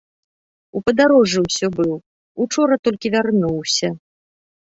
У 0.77 0.79
падарожжы 0.85 1.39
ўсё 1.47 1.67
быў, 1.79 1.91
учора 2.45 2.79
толькі 2.87 3.13
вярнуўся. 3.17 3.93